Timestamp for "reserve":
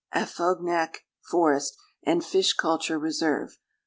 2.97-3.59